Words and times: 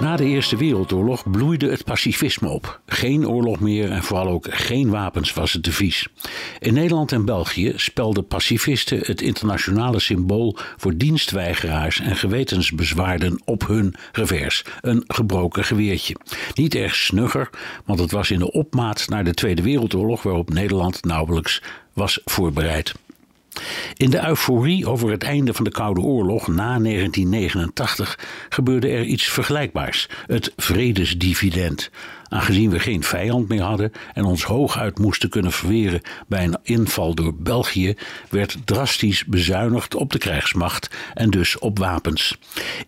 Na 0.00 0.16
de 0.16 0.24
Eerste 0.24 0.56
Wereldoorlog 0.56 1.30
bloeide 1.30 1.70
het 1.70 1.84
pacifisme 1.84 2.48
op. 2.48 2.80
Geen 2.86 3.28
oorlog 3.28 3.60
meer 3.60 3.90
en 3.90 4.02
vooral 4.02 4.28
ook 4.28 4.46
geen 4.50 4.90
wapens 4.90 5.32
was 5.32 5.52
het 5.52 5.62
devies. 5.62 6.08
In 6.58 6.74
Nederland 6.74 7.12
en 7.12 7.24
België 7.24 7.72
spelden 7.76 8.26
pacifisten 8.26 8.98
het 9.02 9.22
internationale 9.22 10.00
symbool 10.00 10.56
voor 10.76 10.96
dienstweigeraars 10.96 12.00
en 12.00 12.16
gewetensbezwaarden 12.16 13.42
op 13.44 13.66
hun 13.66 13.94
revers: 14.12 14.64
een 14.80 15.04
gebroken 15.06 15.64
geweertje. 15.64 16.16
Niet 16.54 16.74
erg 16.74 16.94
snugger, 16.94 17.50
want 17.84 17.98
het 17.98 18.10
was 18.10 18.30
in 18.30 18.38
de 18.38 18.52
opmaat 18.52 19.08
naar 19.08 19.24
de 19.24 19.34
Tweede 19.34 19.62
Wereldoorlog 19.62 20.22
waarop 20.22 20.50
Nederland 20.50 21.04
nauwelijks 21.04 21.62
was 21.92 22.20
voorbereid. 22.24 22.94
In 23.98 24.10
de 24.10 24.26
euforie 24.26 24.86
over 24.86 25.10
het 25.10 25.22
einde 25.22 25.54
van 25.54 25.64
de 25.64 25.70
Koude 25.70 26.00
Oorlog 26.00 26.48
na 26.48 26.78
1989 26.78 28.18
gebeurde 28.48 28.88
er 28.88 29.04
iets 29.04 29.24
vergelijkbaars: 29.24 30.08
het 30.26 30.52
vredesdividend. 30.56 31.90
Aangezien 32.28 32.70
we 32.70 32.78
geen 32.78 33.02
vijand 33.02 33.48
meer 33.48 33.62
hadden 33.62 33.92
en 34.14 34.24
ons 34.24 34.42
hooguit 34.42 34.98
moesten 34.98 35.28
kunnen 35.28 35.52
verweren 35.52 36.00
bij 36.26 36.44
een 36.44 36.58
inval 36.62 37.14
door 37.14 37.34
België, 37.34 37.94
werd 38.30 38.56
drastisch 38.64 39.24
bezuinigd 39.24 39.94
op 39.94 40.12
de 40.12 40.18
krijgsmacht 40.18 40.90
en 41.14 41.30
dus 41.30 41.58
op 41.58 41.78
wapens. 41.78 42.38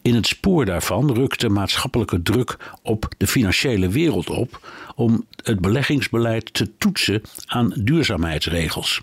In 0.02 0.14
het 0.14 0.26
spoor 0.26 0.64
daarvan 0.64 1.14
rukte 1.14 1.48
maatschappelijke 1.48 2.22
druk 2.22 2.56
op 2.82 3.08
de 3.16 3.26
financiële 3.26 3.88
wereld 3.88 4.30
op 4.30 4.68
om 4.94 5.26
het 5.42 5.60
beleggingsbeleid 5.60 6.54
te 6.54 6.76
toetsen 6.78 7.22
aan 7.46 7.72
duurzaamheidsregels. 7.76 9.02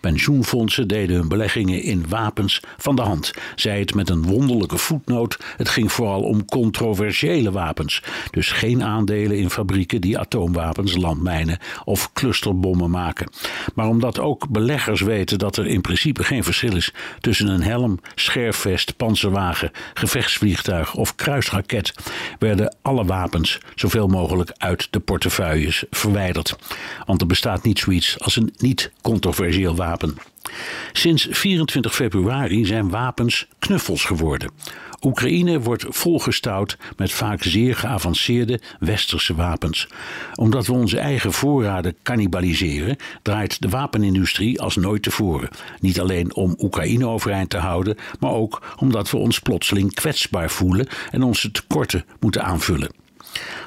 Pensioenfondsen 0.00 0.88
deden 0.88 1.16
hun 1.16 1.28
beleggingen 1.46 1.82
in 1.82 2.08
wapens 2.08 2.60
van 2.76 2.96
de 2.96 3.02
hand, 3.02 3.32
zei 3.54 3.80
het 3.80 3.94
met 3.94 4.10
een 4.10 4.22
wonderlijke 4.22 4.78
voetnoot. 4.78 5.38
Het 5.56 5.68
ging 5.68 5.92
vooral 5.92 6.22
om 6.22 6.44
controversiële 6.44 7.50
wapens, 7.50 8.02
dus 8.30 8.52
geen 8.52 8.82
aandelen 8.82 9.38
in 9.38 9.50
fabrieken 9.50 10.00
die 10.00 10.18
atoomwapens, 10.18 10.96
landmijnen 10.96 11.58
of 11.84 12.12
clusterbommen 12.12 12.90
maken. 12.90 13.30
Maar 13.74 13.88
omdat 13.88 14.18
ook 14.18 14.48
beleggers 14.48 15.00
weten 15.00 15.38
dat 15.38 15.56
er 15.56 15.66
in 15.66 15.80
principe 15.80 16.24
geen 16.24 16.44
verschil 16.44 16.76
is 16.76 16.92
tussen 17.20 17.48
een 17.48 17.62
helm, 17.62 18.00
scherfvest, 18.14 18.96
panzerwagen, 18.96 19.70
gevechtsvliegtuig 19.94 20.94
of 20.94 21.14
kruisraket, 21.14 21.94
werden 22.38 22.76
alle 22.82 23.04
wapens 23.04 23.58
zoveel 23.74 24.06
mogelijk 24.06 24.52
uit 24.56 24.88
de 24.90 25.00
portefeuilles 25.00 25.84
verwijderd. 25.90 26.56
Want 27.04 27.20
er 27.20 27.26
bestaat 27.26 27.62
niet 27.62 27.78
zoiets 27.78 28.20
als 28.20 28.36
een 28.36 28.54
niet-controversieel 28.58 29.76
wapen. 29.76 30.16
Sinds 30.92 31.26
24 31.30 31.94
februari 31.94 32.64
zijn 32.64 32.90
wapens 32.90 33.46
knuffels 33.58 34.04
geworden. 34.04 34.50
Oekraïne 35.02 35.60
wordt 35.60 35.84
volgestouwd 35.88 36.78
met 36.96 37.12
vaak 37.12 37.42
zeer 37.42 37.76
geavanceerde 37.76 38.60
westerse 38.78 39.34
wapens. 39.34 39.88
Omdat 40.34 40.66
we 40.66 40.72
onze 40.72 40.98
eigen 40.98 41.32
voorraden 41.32 41.96
cannibaliseren, 42.02 42.96
draait 43.22 43.62
de 43.62 43.68
wapenindustrie 43.68 44.60
als 44.60 44.76
nooit 44.76 45.02
tevoren. 45.02 45.48
Niet 45.80 46.00
alleen 46.00 46.34
om 46.34 46.54
Oekraïne 46.58 47.06
overeind 47.06 47.50
te 47.50 47.58
houden, 47.58 47.96
maar 48.20 48.32
ook 48.32 48.62
omdat 48.76 49.10
we 49.10 49.16
ons 49.16 49.38
plotseling 49.38 49.94
kwetsbaar 49.94 50.50
voelen 50.50 50.86
en 51.10 51.22
onze 51.22 51.50
tekorten 51.50 52.04
moeten 52.20 52.44
aanvullen. 52.44 53.05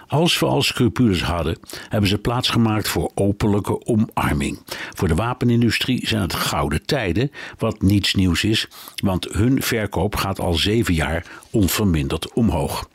Als 0.07 0.40
we 0.40 0.46
al 0.46 0.62
scrupules 0.62 1.24
hadden, 1.24 1.57
hebben 1.90 2.09
ze 2.09 2.18
plaatsgemaakt 2.18 2.88
voor 2.88 3.12
openlijke 3.16 3.85
omarming. 3.85 4.59
Voor 4.94 5.07
de 5.07 5.16
wapenindustrie 5.16 6.07
zijn 6.07 6.22
het 6.22 6.34
gouden 6.34 6.85
tijden, 6.85 7.31
wat 7.57 7.81
niets 7.81 8.13
nieuws 8.13 8.44
is, 8.44 8.68
want 8.96 9.28
hun 9.31 9.62
verkoop 9.62 10.16
gaat 10.16 10.40
al 10.40 10.53
zeven 10.53 10.94
jaar 10.94 11.25
onverminderd 11.52 12.34
omhoog. 12.34 12.90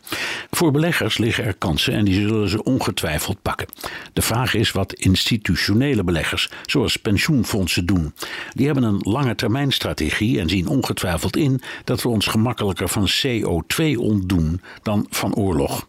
Voor 0.51 0.71
beleggers 0.71 1.19
liggen 1.19 1.45
er 1.45 1.55
kansen 1.55 1.95
en 1.95 2.05
die 2.05 2.29
zullen 2.29 2.49
ze 2.49 2.63
ongetwijfeld 2.63 3.43
pakken. 3.43 3.67
De 4.13 4.23
vraag 4.23 4.55
is 4.55 4.73
wat 4.73 4.93
institutionele 4.93 6.05
beleggers, 6.05 6.51
zoals 6.67 6.97
pensioenfondsen, 6.97 7.87
doen. 7.87 8.15
Die 8.53 8.67
hebben 8.67 8.85
een 8.85 9.01
lange 9.03 9.35
termijn 9.35 9.73
strategie 9.73 10.41
en 10.41 10.49
zien 10.49 10.69
ongetwijfeld 10.69 11.37
in 11.37 11.61
dat 11.85 12.03
we 12.03 12.09
ons 12.09 12.27
gemakkelijker 12.27 12.89
van 12.89 13.09
CO2 13.09 13.99
ontdoen 13.99 14.61
dan 14.83 15.07
van 15.11 15.35
oorlog. 15.35 15.87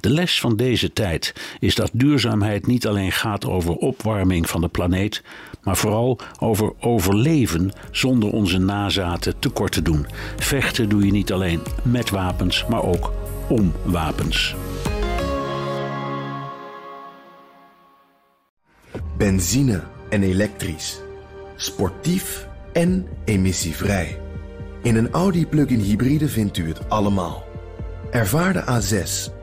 De 0.00 0.10
les 0.10 0.40
van 0.40 0.56
deze 0.56 0.92
tijd 0.92 1.34
is 1.58 1.74
dat 1.74 1.90
duurzaamheid 1.92 2.66
niet 2.66 2.86
alleen 2.86 3.12
gaat 3.12 3.46
over 3.46 3.74
opwarming 3.74 4.48
van 4.48 4.60
de 4.60 4.68
planeet, 4.68 5.22
maar 5.62 5.76
vooral 5.76 6.18
over 6.38 6.72
overleven 6.80 7.72
zonder 7.90 8.32
onze 8.32 8.58
nazaten 8.58 9.38
tekort 9.38 9.72
te 9.72 9.82
doen. 9.82 10.06
Vechten 10.36 10.88
doe 10.88 11.04
je 11.04 11.12
niet 11.12 11.32
alleen 11.32 11.60
met 11.82 12.10
wapens, 12.10 12.64
maar 12.68 12.82
ook 12.82 13.12
om 13.48 13.72
wapens. 13.84 14.54
Benzine 19.16 19.82
en 20.08 20.22
elektrisch. 20.22 21.00
Sportief 21.56 22.48
en 22.72 23.06
emissievrij. 23.24 24.20
In 24.82 24.96
een 24.96 25.10
Audi 25.10 25.46
plug-in 25.46 25.80
hybride 25.80 26.28
vindt 26.28 26.56
u 26.56 26.68
het 26.68 26.88
allemaal. 26.88 27.44
Ervaar 28.10 28.52
de 28.52 28.62
A6, 28.64 29.32